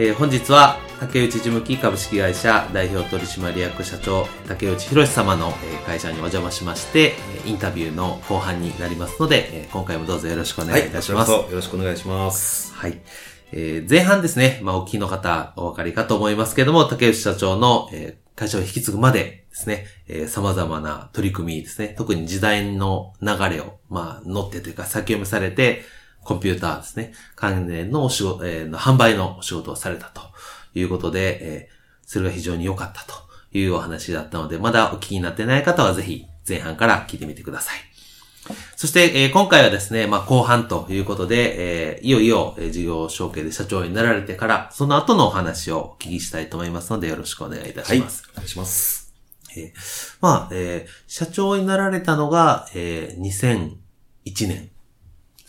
[0.00, 11.32] えー本日は竹内事務機株式会社代表取締役社長竹内博様のえー会社にお邪魔しましてえーインタビューの後半になりますので、えー今回もどうぞよろしくお願いいたします。
[11.32, 12.72] はい、よろしくお願いします。
[12.74, 13.00] はい。
[13.50, 25.82] えー前半ですね、まあ、お聞きの方、お分かりかと思いますけども、竹内社長の、えー会社を引き継ぐまでですね、えー様々な取り組みですね、特に時代の流れを、まあ、乗ってというか、先読みされて、
[26.28, 30.20] コンピューターですね、関連のお仕事、えーの販売のお仕事をされたと
[30.74, 31.78] いうことで、えー
[32.10, 33.14] それが非常に良かったと
[33.52, 37.78] いうお話だったので、まだお聞きになってない方はぜひ前半から聞いてみてください。
[38.76, 48.22] そして、えー今回はですね、まあ、後半ということで、えーいよいよ、えー事業承継で社長になられてから、その後のお話をお聞きしたいと思いますので、よろしくお願いいたはい、おします。
[48.36, 49.14] 願いします。
[49.56, 54.70] えーまあ、えー社長になられたのが、えー2001年。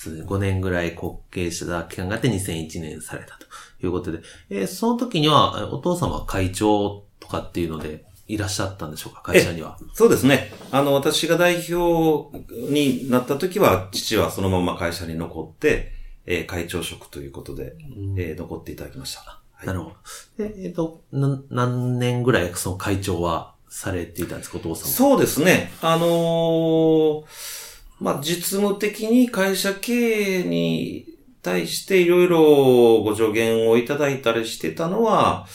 [0.01, 4.19] そうですね5年ぐらい後継した期間があって2001年されたということで、
[4.49, 9.21] えーその時には、えーお父様は会長とかっていうので、いらっしゃったんでしょうか？
[9.23, 9.77] 会社には。
[9.93, 10.51] そうですね。
[10.71, 12.37] あの、私が代表
[12.71, 15.91] になった時は、父はそのまま会社に残って、
[16.25, 17.75] えー会長職ということで、
[18.17, 19.21] えー残っていただきました。
[19.21, 19.89] はいなるほ
[20.37, 20.43] ど。
[20.45, 24.75] で、えっ、と、な何年ぐらいその会長はされていたんですか、お父様。
[24.87, 25.71] そうですね。
[25.81, 27.68] あのー
[27.99, 29.93] まあ、実務的に会社経
[30.39, 31.05] 営に
[31.41, 35.47] 対していろいろご助言をいただいたりしてたのは、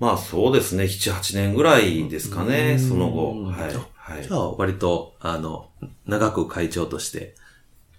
[0.00, 3.32] まあそうですね、7、8年ぐらいですかうね、んその後。
[3.32, 3.74] うんはい。
[4.04, 5.70] はいじゃあ、割と、あの、
[6.06, 7.34] 長く会長として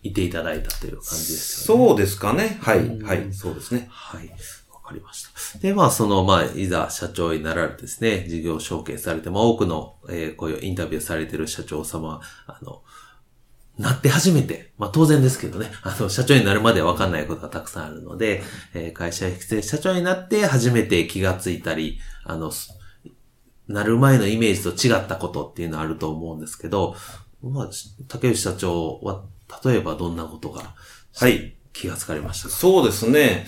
[0.04, 1.86] いていただいたという感じですよね。
[1.88, 2.60] そうですかね。
[2.62, 3.88] はい、うんはい、そうですね。
[3.90, 4.30] はい。
[4.72, 5.58] わかりました。
[5.58, 12.84] で、まあ、その、まあ、いざ社長になられてですね、事業承継されて、まあ、多くの、えーこういうインタビューされてる社長様、あの、
[13.78, 18.42] なって初めて、まあ当然ですけどね、あの、社長になるまでわかんないことがたくさんあるので、
[18.74, 22.70] えー会社引き継い社長になって初めて気がついたり、あの、す
[23.68, 26.96] なる前のイメージと違ったことっていうのはあると思うんですけど、
[27.44, 27.70] まあ、
[28.08, 29.24] 竹内社長は、
[29.64, 30.74] 例えばどんなことが、
[31.16, 31.56] はい。
[31.74, 32.54] 気がつかれましたか？
[32.56, 33.46] そうですね。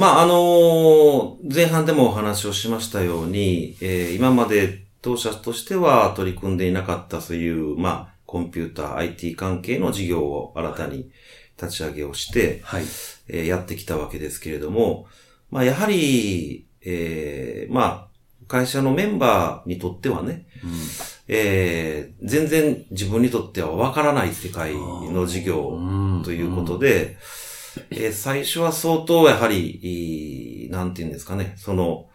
[0.00, 11.10] まあ、あのー前半でもお話をしましたように、えー今まで当社としては取り組んでいなかったそういう、まあ、コンピューター、IT 関係の事業を新たに
[11.58, 12.82] 立ち上げをして、はい。
[13.28, 15.06] えーやってきたわけですけれども、
[15.50, 20.46] まあ、やはり、えーまあ、会社のメンバーにとってはね、
[21.28, 26.22] えー全然自分にとってはわからない世界の事業うん。
[26.22, 27.16] ということで、
[27.90, 32.10] えー最初は相当やはり、なんて言うんですかね、その、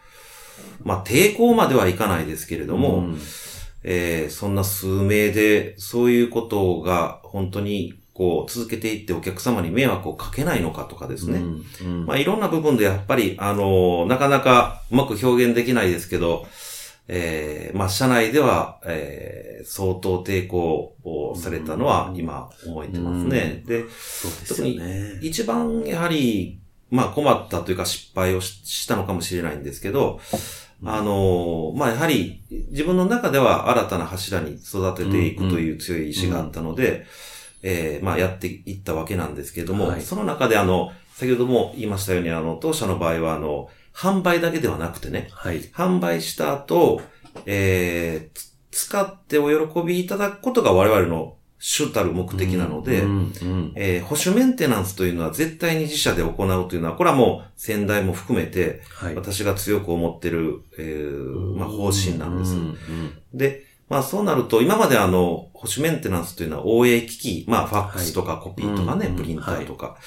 [0.84, 3.20] まあ、抵抗まではいかないですけれども、うん
[3.84, 11.40] えーそんな数名で、そういうことが本当にこう続けていってお客様に迷惑をかけないのかとかですね。
[11.40, 16.46] うんうんまあ、いろんな部分でやっぱり、あのなかなかうまく表現できないですけど、
[17.08, 23.64] えーまあ、社内では、えー相当抵抗をされたのは今思えてますね。
[23.68, 25.20] で、そうですよね。
[25.22, 26.60] 一番やはり、
[26.90, 30.20] まあ困ったというか失敗をししたのかもしれないんですけど、
[30.84, 37.06] あの、まあやはり自分の中では新たな柱に育てていくという強い意志があったので、
[37.64, 40.02] えーまあやっていったわけなんですけれども、はい。
[40.02, 45.62] その中であの、先ほども言いましたように、あの、当社の場合はあの、販売だけではなくてね、はい。
[45.62, 47.02] 販売した後、
[47.46, 53.04] えーつ使ってお喜びいただくことが我々の主たる目的なので、
[53.76, 59.16] えー保守メンテナンスというのは絶対に自社で行うというのは、これはもう先代も含めて、はい。
[59.16, 62.56] 私が強く思ってる、えーまあ、方針なんです。
[63.34, 69.98] で、まあそうなると、今まであの、保守メンテナンスというのは OA 機器、まあファックスとかコピーとかね、うんプリンターとか、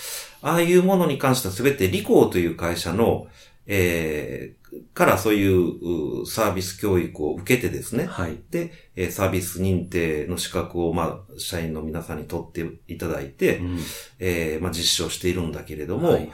[0.42, 3.28] ああいうものに関しては全てリコーという会社の、
[3.66, 4.63] えー
[4.94, 8.38] からそういううサービス教育を受けてですね、はい。
[8.50, 13.78] で、えーサービス認定の資格を、まあ、社員の皆さんに取っていただいて、うん。
[14.20, 16.30] えーまあ、実証しているんだけれども、はい。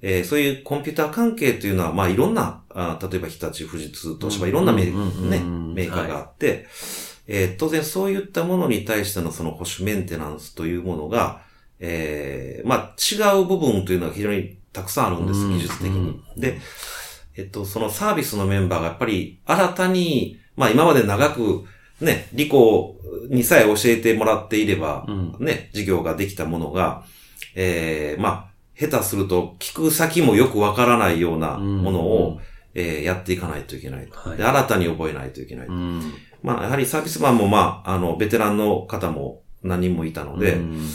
[0.00, 6.66] えーそういうコンピューター関係というのは、まあ、いろんな、あ例えば日立、富士通、東芝、いろんなメ,、ーカーがあって、
[7.26, 11.42] えー当然そういったものに対してのその保守メンテナンスというものが、
[11.80, 15.52] えーまあ、違う部分というのは非常にたくさんあるんです、うん。
[15.54, 16.22] 技術的に。
[16.36, 16.60] で、
[17.36, 21.64] えっと、そのサービスのメンバーがやっぱり新たに、まあ今まで長く
[22.00, 22.96] ね、理工
[23.28, 27.04] にさえ教えてもらっていれば、うんね、授業ができたものが、
[27.54, 32.40] えー、まあ、下手すると聞く先もよくわからないようなものを、
[32.74, 34.44] えーやっていかないといけないと、はいで。
[34.44, 35.72] 新たに覚えないといけないと。
[35.72, 36.12] うん。
[36.42, 40.88] まあ、やはりサービスマンもまあ、あの、ベテランの方も何人もいたので、うん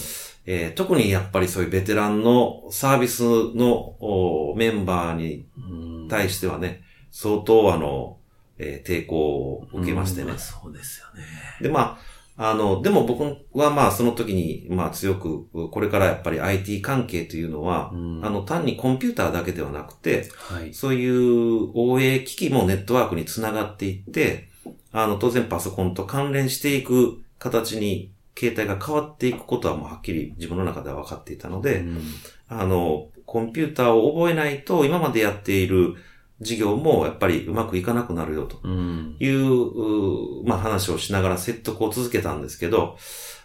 [0.46, 8.18] えー特にやっぱりそういうベテランのサービスのおメンバーにうん対してはね、相当あの、
[8.58, 10.38] えー抵抗を受けましてねうん。
[10.38, 11.24] そうですよね。
[11.62, 11.98] で、ま
[12.38, 13.24] あ、あの、でも僕
[13.54, 20.74] はまあその時に、まあ強く、これからやっぱり IT 関係というのは、うんあの、単にコンピューターだけではなくて、はい。
[20.74, 24.48] そういう OA 機器もネットワークにつながっていって、
[24.92, 32.02] あの、当然パソコンと関連していく形に、携帯が変わっていくことはもうはっきり自分の中では分かっていたので、うん
[32.48, 35.94] あの、コンピューターを覚えないと今までやっている
[36.42, 39.18] 事業もやっぱりうまくいかなくなるよとうん。
[39.20, 42.98] いう、うまあ話をしながら説得を続けたんですけど、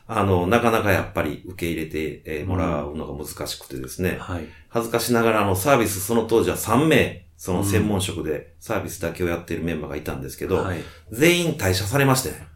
[0.07, 4.47] あの、なかなかやっぱり受け入れてえーもらうのが難しくてですね、はい。
[4.71, 10.79] 恥ずかしながらあのサービスその当時は3名、その専門職でサービスだけをやっているメンバーがいたんですけど、はい。
[11.11, 12.47] 全員退社されましてね。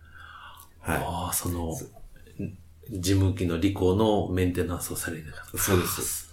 [0.81, 1.75] はああ、その、
[2.91, 5.39] 事務機の履行のメンテナンスをされてた。
[5.55, 5.59] い。
[5.59, 6.28] そうです。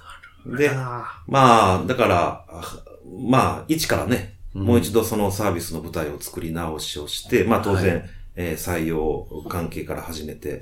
[0.45, 2.83] で、あまあ、だから、あ
[3.27, 4.63] まあ、一からね、うん。
[4.63, 8.01] もう一度そのサービスの舞台を作り直しをして、まあ当然、は
[8.35, 10.61] えー採用関係から始めて、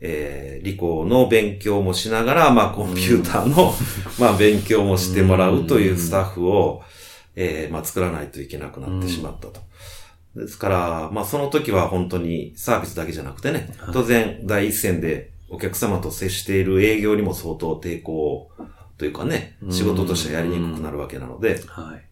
[0.00, 3.72] えー理工の勉強もしながら、まあコンピューターの、
[4.18, 6.82] まあ勉強もしてもらうというスタッフを、
[7.36, 9.60] えーまあ作らないといけなくなってしまったと。
[10.36, 13.94] ですから、まあその時は本当にサービスだけじゃなくてね、はい。
[13.94, 18.50] 当然第一線でお客様と接している営業にも相当抵抗
[18.98, 22.04] というかね、仕事としてはやりにくくなるわけなので、あはい。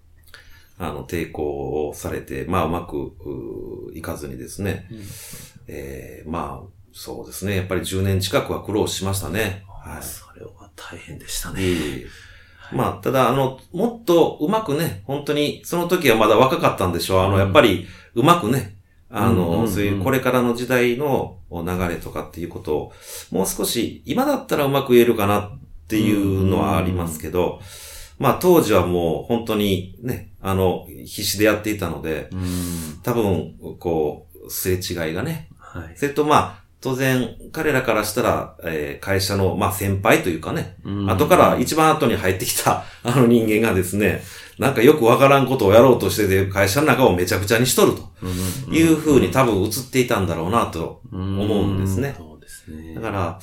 [0.79, 3.12] あの、抵抗をされて、まあうまく
[3.94, 4.88] いかずにですね、
[5.69, 9.64] えーまあ、そうですね、やっぱり10年近くは苦労しましたね。
[9.69, 10.02] はい。
[10.02, 11.62] それは大変でしたね。
[12.73, 17.20] まあ、ただ、あの、もっとうまくね、本当に、その時はまだ若かったんでしょう。
[17.20, 18.76] あの、うんやっぱり、うまくね、
[19.11, 22.93] あの、うんうんうんそういうこれからの時代の流れとかっていうことを、
[23.31, 25.52] もう少し、今だったらうまく言えるかな
[25.93, 27.61] っていうのはありますけど、
[28.19, 33.00] まあ、当時はもう本当にね、あの、必死でやっていたので、うん。
[33.03, 35.93] 多分、こう、すれ違いがね、はい。
[35.97, 44.23] それとまあ、当然、彼らからしたら、えー会社の、まあ先輩というかね、うん後から一番後に入ってきた あの人間がですね、
[44.59, 52.15] なんかよくわからんことをやろうとしてて、会社の中をめちゃくちゃにしとるとうんいう風に多分映っていたんだろうなと思うんですね。
[52.17, 52.95] そうですね。
[52.95, 53.38] だから、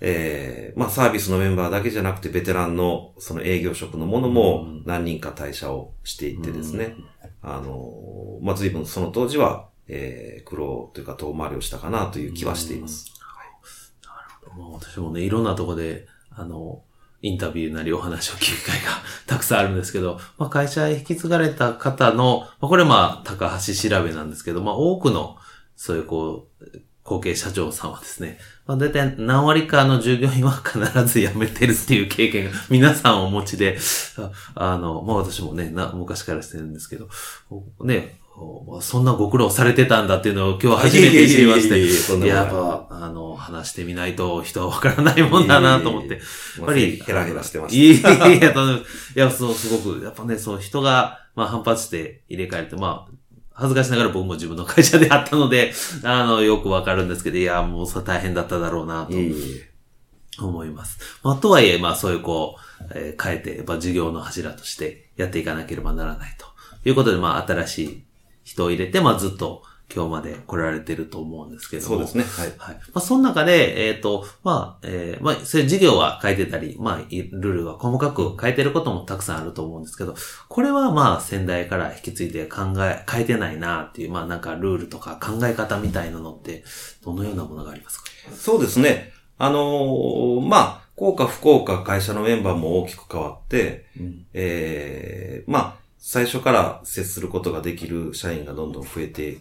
[0.00, 4.82] えーまあサービスのメンバーだけじゃなくてベテランのその営業職のものもうん。
[4.86, 6.94] 何人か退社をしていってですね、
[7.42, 13.12] あの、まあ随分その当時は、えー苦労というか遠回りをしたかなという気はしています。
[14.56, 16.82] まあ私もね、いろんなとこで、あの、
[17.20, 18.92] インタビューなりお話を聞く機会が
[19.26, 25.36] たくさんあるんですけど、まあ会社へ引き継がれた方の、まあこれまあ高橋調べなんですけど、まあ多くの、
[25.76, 33.78] そういうこう、後継社長さんはですね、まあ大体何割かの従業員は必ず辞めてるっていう経験が 皆さんお持ちで、
[34.18, 37.08] ああの、まあ私もね、な昔からしてるんですけど、
[37.80, 38.20] ね、
[38.82, 46.14] そんなご苦労されてたんだっていうのを今日初めて知りまして、やっぱ、あの、話してみないと人はわからないもんだなと思って。
[46.58, 48.54] やっぱり、ヘラヘラしてましいやいやい
[49.14, 53.17] や、そう、すごく、やっぱね、そう、人が、まあ反発して入れ替えて、まあ、
[53.58, 55.72] 恥ずかしながら僕も自分の会社であったので、
[56.04, 60.98] あの、よくわかるんですけど、いや、もうそれ大変だっただろうなと思います。
[61.24, 66.46] まあ、とはいえ、まあ、そういうこう、えー変えて、やっぱ事業の柱としてやっていかなければならないと
[66.88, 68.04] いうことで、まあ、新しい
[68.44, 71.96] 人を入れて、まあ、ずっと今日まで来られてると思うんですけども。
[71.96, 72.24] そうですね。
[72.24, 72.52] はい。
[72.58, 72.74] はい。
[72.76, 80.14] まあ、その中で、えっ、と、まあ、えーまあ、そういう事業は変えてたり、まあ、いルールが細かく変えてることもたくさんあると思うんですけど、
[80.48, 86.64] これはまあ、先代から引き継いで考え、変えてないなっていう、まあ、なんかルールとか考え方みたいなのって、
[87.02, 88.10] どのようなものがありますか？
[88.36, 89.12] そうですね。
[89.38, 94.26] あのーまあ、効か不幸か会社のメンバーも大きく変わって、うん。
[94.34, 99.38] ええまあ、最初から接することができる社員がどんどん増えて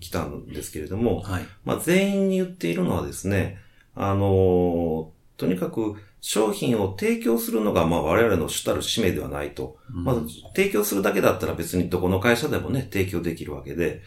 [0.00, 1.46] きたんですけれども、はい。
[1.64, 3.58] まあ、全員に言っているのはですね、
[3.94, 9.78] あのとにかく商品を提供するのが、まあ、我々の主たる使命ではないと。
[9.88, 14.02] まず、提供するだけだったら別にどこの会社でもね、提供できるわけで。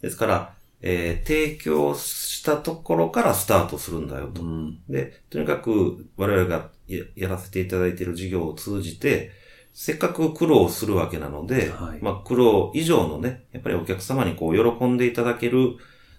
[0.00, 4.42] ですから、えー提供したところからスタートするんだよと。
[4.42, 4.78] うん。
[4.88, 9.32] で、とにかく我々がややらせていただいている事業を通じて、
[9.74, 15.76] せっかく苦労するわけなので、はいまあ苦労以上のね、やっぱりお客様にこう喜んでいただける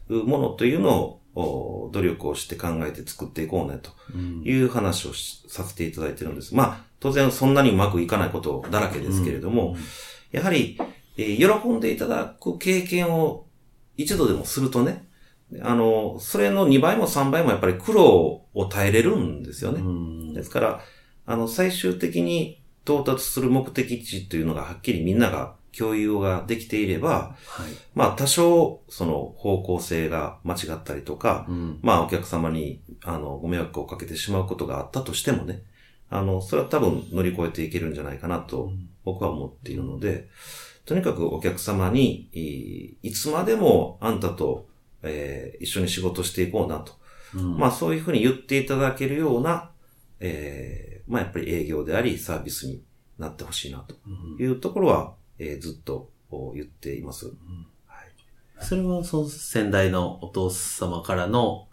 [0.10, 6.54] ものというのをお努力をして考えて作っていこうねとうんいう話をしさせていただいてるんです。
[6.54, 9.78] まあ当然そんなにうまくいかないことだらけですけれども、
[10.32, 10.78] やはり、
[11.18, 13.46] えー喜んでいただく経験を
[13.96, 15.08] 一度でもするとね、
[15.62, 19.80] あの、それの2倍も3倍もやっぱり苦労を耐えれるんですよね。
[19.80, 20.82] うんですから、
[21.26, 27.74] あの、最終的に到達する目的地というのがはっきりみんなが共有ができていれば、はい。
[27.94, 31.80] まあ多少その方向性が間違ったりとか、うん。
[31.82, 35.63] まあお客様にあのご迷惑をかけてしまうことがあったとしてもね、
[36.10, 38.72] あの、それは多分乗り越えていけるんじゃないかなと
[39.04, 40.30] 僕は思っているので、
[40.86, 44.68] とにかくお客様に、えーいつまでもあんたと、
[45.04, 46.94] えー一緒に仕事していこうなと。
[47.34, 49.72] うんまあそういうふうに言っていただけるような、
[50.25, 52.82] えーまあやっぱり営業でありサービスに
[53.20, 57.27] なってほしいなとうんいうところは、えーずっとお言っています。
[57.27, 57.36] はい
[58.62, 61.67] それは、その先代のお父様からの、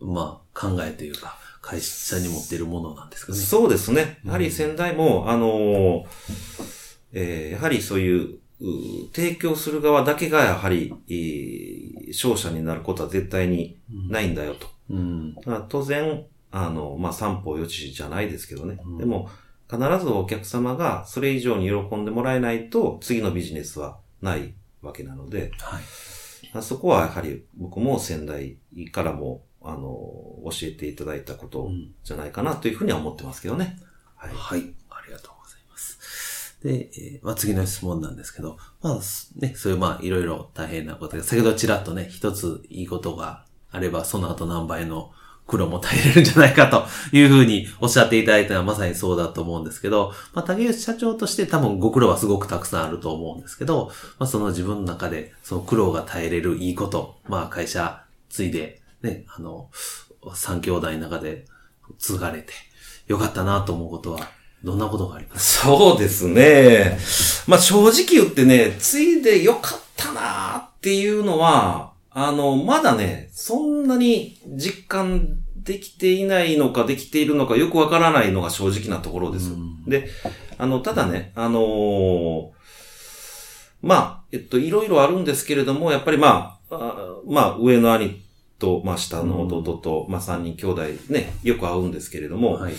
[0.00, 3.38] まあ、考えというか、会社に持っているものなんですかね。
[3.38, 4.18] そうですね。
[4.24, 6.04] やはり先代も、あのー
[7.12, 13.78] えーやはりそういう、う提供する側だけがやはり、えー勝者になることは絶対に
[14.10, 14.66] ないんだよと。
[14.90, 15.36] うん。
[15.68, 18.78] 当然、あの、まあ、三方よしじゃないですけどね。
[18.84, 19.28] うんでも、
[19.68, 25.82] 必ずお客様がそれ以上に喜んでもらえないと、次のビジネスはないわけなので、はい。
[26.54, 28.58] あそこはやはり僕も先代
[28.90, 33.78] からも、あの、教えていただいたことうんじゃないかなというふうには思ってますけどね。
[34.14, 34.34] はい。
[34.34, 34.74] はい。
[34.90, 36.58] ありがとうございます。
[36.62, 45.12] で、えーまあ、次の質問なんですけど、まあ、すね、そういうまあ、いろいろ大変なことが、先ほどちらっとね、一ついいことがあれば、その後何倍の
[45.52, 59.68] 苦労も耐えれるんじゃないかというふうにおっしゃっていただいたのはまさにそうだと思うんですけど、まあ、竹内社長として多分ご苦労はすごくたくさんあると思うんですけど、まあ、その自分の中で、その苦労が耐えれるいいこと、まあ、会社継いで、ね、あの、
[60.34, 61.44] 三兄弟の中で
[61.98, 62.54] 継がれて、
[63.06, 64.20] よかったなと思うことは、
[64.64, 65.60] どんなことがあります？
[65.60, 66.96] かそうですね。
[67.48, 79.50] まあ正直言ってね、ついでよかったなっていうのは、あの、まだね、そんなに実感できていないのかできているのかよくわからないのが正直なところです。
[79.52, 80.08] うんで、
[80.58, 82.48] あの、ただね、あのー
[83.82, 86.94] まあ、えっと、いろいろあるんですけれども、やっぱりまあ、あ
[87.26, 88.22] まあ、上の兄
[88.60, 92.74] と、まあ、下の弟と、まあ、三人兄弟ね、よく会うんですけれども、はい。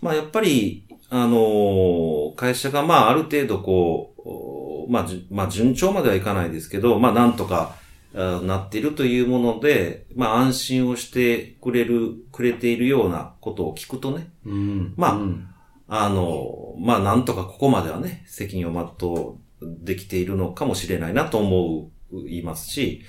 [0.00, 7.87] まあやっぱり、あのー会社がまあある程度こうお、まあまあ順調まではいかないですけど、まあなんとかあ
[8.18, 14.94] なっているというもので、まあ安心をしてくれる、くれているようなことを聞くとね、うん。
[14.96, 15.48] まあうん。
[15.90, 23.02] あのーまあなんとかここまではね、責任を全うできているのかもしれないなと思う、言いますし、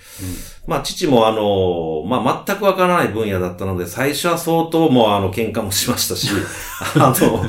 [0.67, 6.29] まあ、父もあの、まあ、全くわからない分野だったので、最初は相当もうあの、喧嘩もしましたし、
[6.95, 7.45] あの、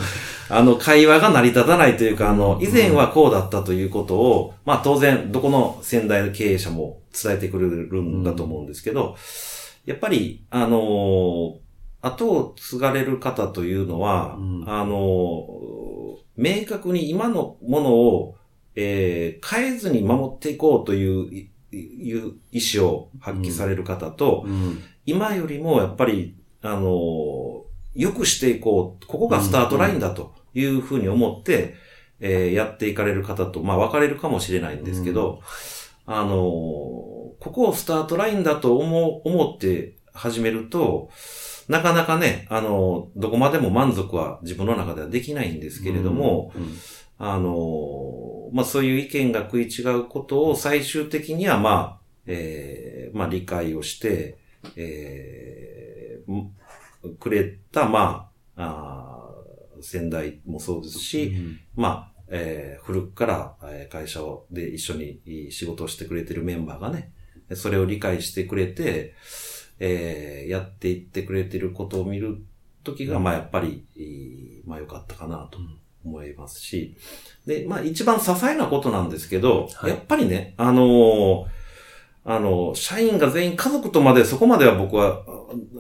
[0.50, 9.16] あの、会話が成り立たないというか、あの、以前はこうだったということを、まあ、当然、どこの先代の経営者も伝えてくれるんだと思うんですけど、
[9.86, 11.58] やっぱり、あの、
[12.02, 14.64] 後を継がれる方というのは、うん。
[14.66, 15.46] あの、
[16.36, 18.36] 明確に今のものを、
[18.74, 24.82] えー変えずに守っていこうという、いいう意思を発揮される方と、うん。
[25.06, 27.64] 今よりもやっぱり、あの、
[27.94, 31.74] 良くしていこう、ここがスタートラインだというふうに思って、
[32.20, 35.40] えーやっていかれる方と、まあ分かれるかもしれないんですけど、
[36.06, 41.10] あの、ここをスタートラインだと思う、思って始めると、
[41.68, 46.76] なかなかね、あの、どこまでも満足は自分の中ではできないんですけれども、うん。
[47.22, 54.38] あの、まあ、そういう意見が食い違うことを最終的には、まあ、えーまあ、理解をして、
[54.76, 56.50] えーん
[57.18, 59.19] くれた、まあ、あー
[59.82, 61.32] 先代もそうですし、
[61.76, 65.20] まあ、えー古くからえー会社をで一緒に
[65.50, 67.12] 仕事をしてくれてるメンバーがね、
[67.54, 69.14] それを理解してくれて、
[69.78, 72.42] えーやっていってくれてることを見る
[72.84, 73.84] ときが、まあやっぱり、
[74.66, 75.58] まあ良かったかなと
[76.04, 76.96] 思いますし、
[77.46, 79.90] で、まあ一番些細なことなんですけど、はい。
[79.90, 81.46] やっぱりね、あのー
[82.22, 85.22] あの、社員が全員家族とまでそこまでは僕は、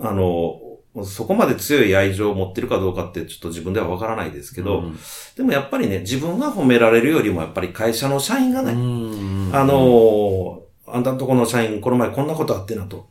[0.02, 0.58] ああの、
[1.04, 4.98] そこまで強い愛情を持ってるかどうかってちょっと自分ではわからないですけど、うん。
[5.36, 13.08] でもやっぱりね、自分が褒められるよりもやっぱり会社の社員がね、うんあのーあんたんとこの社員、この前こんなことあってなと。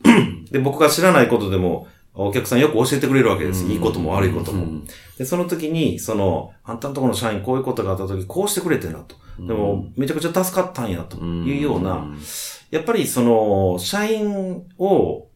[0.51, 3.65] で、僕が知らないことでも、お客さんよく教えてくれるわけです。
[3.65, 4.63] いいことも悪いことも。
[4.63, 9.17] うんで、その時に、その、あんたんとこの社員こういうことがあった時、こうしてくれてなと。
[9.38, 12.07] でも、めちゃくちゃ助かったんや、というような、
[12.71, 15.27] やっぱりその、社員を、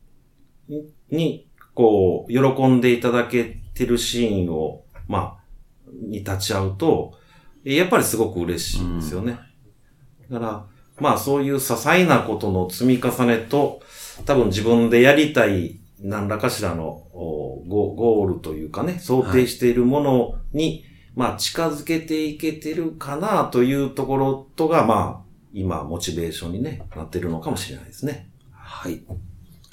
[1.12, 5.44] に、こう、喜んでいただけてるシーンを、まあ、
[5.92, 7.14] に立ち会うと、
[7.64, 9.38] やっぱりすごく嬉しいんですよね。
[10.30, 10.66] だから、
[11.00, 13.82] まあそういう些細なことの積み重ねと、
[14.26, 28.30] 多分自分でやりたい何らかしらのおゴゴールというかね、想定しているものに、まあ近づけていけてるかなというところとが、まあ今モチベーションにね、なってるのかもしれないですね。
[28.52, 29.02] はい。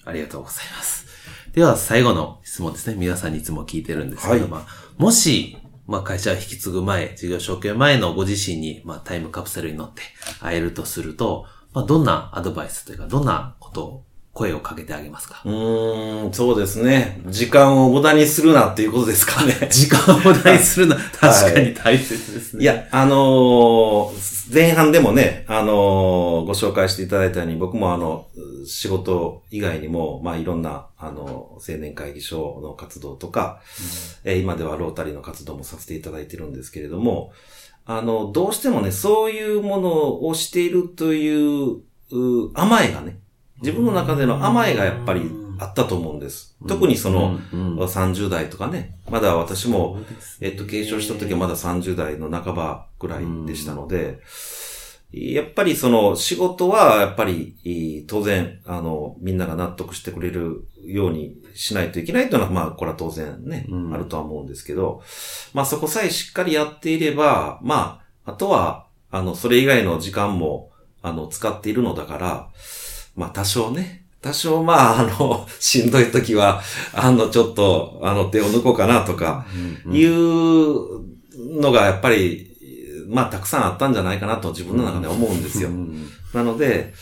[0.04, 1.09] ありがとうございます。
[1.54, 2.96] では、最後の質問ですね。
[2.96, 4.66] 皆さんにいつも聞いてるんですけど、はいまあ、
[4.98, 10.02] もし、まあ、会社を引き継ぐ前、事業承継前のご自身に、まあ、タイムカプセルに乗って
[10.40, 15.42] 会えるとすると、まあ、どんなアドバイスというか、どんなことを、声をかけてあげますか？
[15.44, 17.20] うーん、そうですね。
[17.26, 19.52] 時間を無駄にするなっていうことですかね。
[19.72, 22.62] 時間を無駄にするの は確かに大切ですね。
[22.62, 28.26] いや、あのー前半でもね、あのーご紹介していただいたように、僕もあの、
[28.66, 33.60] 仕事以外にも、まあいろんな、あの、青年会議所の活動とか、
[34.24, 37.32] えー今ではロータリーの活動もさせていただいてるんですけれども、
[37.84, 43.20] あの、どうしてもね、そういうものをしているという、う甘えがね、
[43.62, 45.30] 自分の中での甘えがやっぱり
[45.60, 46.56] あったと思うんです。
[46.66, 47.78] 特にその、うんうん。
[47.78, 49.98] 30代とかね、まだ私も、
[50.40, 54.20] えっと、継承した時はまだ30代の半ばぐらいでしたので、
[55.12, 63.94] やっぱりその仕事はやっぱりい当然、あの、みんなが納得してくれるようにしないといけないというのは、まあ、これは当然ね、うん。
[63.94, 65.02] あるとは思うんですけど、
[65.52, 70.70] まあそこさえしっかりやっていれば、まあ、あとは、あの、それ以外の時間も、
[71.02, 72.48] あの、使っているのだから、
[73.16, 76.60] まあ多少ね、多少まあ、あの、しんどい時は、
[76.92, 79.46] あの、ちょっと、あの、手を抜こうかなとか、
[79.86, 81.10] うんいう
[81.60, 82.50] のがやっぱり、
[83.08, 85.68] まあたくさんあったんじゃないかなと自分の中で思うんですよ。
[85.68, 85.72] う。
[85.72, 86.92] んなので、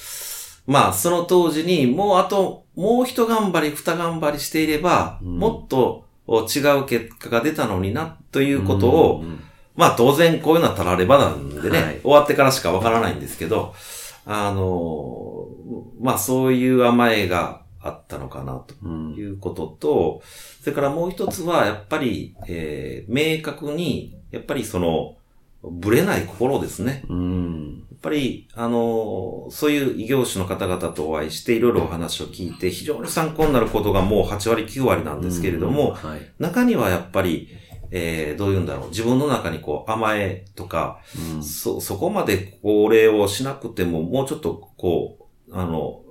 [0.66, 5.38] まあその当時にもうあと、もう一頑張り、二頑張りしていれば、うん。
[5.38, 9.40] もっと違う結果が出たのにな、ということを、うん。
[9.76, 12.00] まあ当然こういうのはたらればなんでね、はい。
[12.02, 13.74] 終わってからしかわからないんですけど、
[14.31, 15.49] あの、
[16.01, 18.75] まあそういう甘えがあったのかなと。
[18.83, 20.23] うんいうことと、
[20.62, 25.17] それからもう一つは、やっぱり、えー明確に、やっぱりその、
[25.62, 27.05] ぶれない心ですね。
[27.09, 37.49] うんやっぱり、あの、そういう異業種の方々とお会いして、いろいろお話を聞いて、非常に参考になることがもう8割、9割なんですけれども、はい中にはやっぱり、
[37.90, 41.01] えーどういうんだろう、自分の中にこう甘えとか、
[41.35, 46.03] うんそ、そこまでこれをしなくても、もうちょっとこう、あの、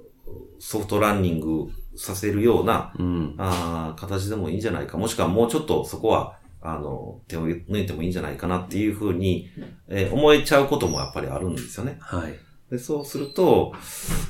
[0.59, 4.97] ソフトランニングさせるような、うんあー形でもいいんじゃないか。
[4.97, 9.47] もしくはもうちょっとそこは、あの、手を抜いてもいいんじゃないかなっていうふうに、
[9.87, 11.97] えー思えちゃうこともやっぱりあるんですよね。
[12.01, 12.33] はい。
[12.71, 13.71] でそうすると、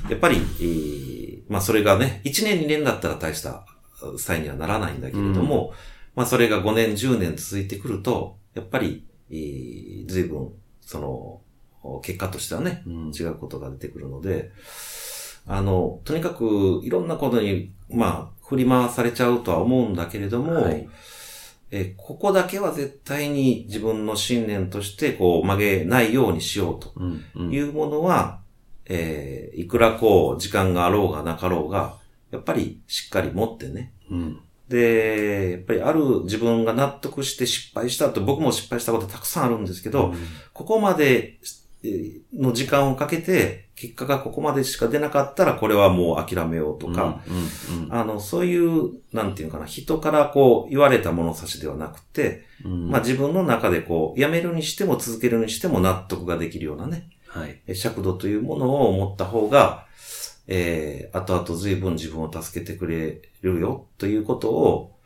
[0.08, 3.64] やっぱり、えーまあそれがね、1年2年だったら大した
[4.18, 5.72] 際にはならないんだけれども、
[6.18, 10.48] まあそれが5年10年続いてくると、やっぱり、えー随分、
[10.80, 13.12] その、結果としてはね、うん。
[13.14, 14.50] 違うことが出てくるので、
[15.46, 20.88] あの、とにかくいろんなことに、まあ、振り回されちゃうとは思うんだけれども、はい。
[21.70, 27.52] えここだけは絶対に自分の信念としてこう曲げないようにしようとうんうん。
[27.52, 28.40] いうものは、
[28.86, 31.96] えーいくらこう時間があろうがなかろうが、
[32.32, 33.92] やっぱりしっかり持ってね。
[34.10, 40.14] うんで、やっぱりある自分が納得して失敗したと、僕も失敗したことたくさんあるんですけど、
[40.52, 41.38] ここまで
[41.84, 47.22] えーの時間をかけて、結果がここまでしか出なかったら、これはもう諦めようとか、
[47.70, 52.90] うんうんあの、そういう、なんていうかな、人からこう言われた物差しではなくて、うん。
[52.90, 57.60] まあ自分の中でこう、やめるにしても続けるにしても納得ができるようなね、はい。
[57.66, 59.86] え尺度というものを持った方が、
[60.48, 64.98] えー、後々随分自分を助けてくれるよということを、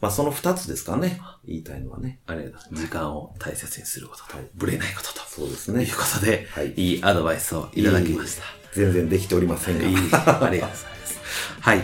[0.00, 2.20] まあその二つですかね、言いたいのはね。
[2.26, 2.82] ありがとうございます。
[2.84, 5.20] 時間を大切にすることとはい、ぶれないことと。
[5.28, 5.96] そうですねという。
[5.96, 8.44] ことで、はいいいアドバイスをいただきました。
[8.72, 9.84] 全然できておりませんが。
[9.84, 10.86] いいありがとうございます。
[11.60, 11.78] はい。
[11.78, 11.82] え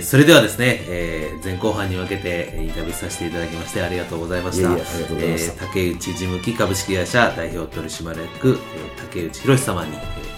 [0.00, 4.68] ー、それではですね、えー、前後半に分けてえーインタビューさせていただきましてありがとうございました。
[4.68, 10.33] いえいえありがとうございましたえー竹内事務機株式会社代表取締役、えー竹内博様に、え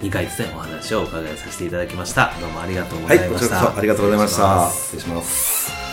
[0.00, 2.32] 2回ですね、お話をお伺いさせていただきました。
[2.40, 3.48] どうもありがとうござはいい、ました。
[3.48, 4.70] こちらこそありがとうございました。
[4.70, 5.87] 失礼します。